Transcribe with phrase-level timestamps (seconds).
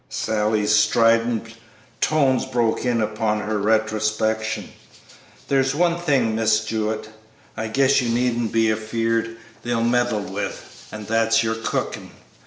[0.09, 1.53] Sally's strident
[1.99, 4.69] tones broke in upon her retrospection:
[5.47, 7.09] "There's one thing, Miss Jewett,
[7.55, 12.09] I guess you needn't be afeard they'll meddle with, and that's your cookin'.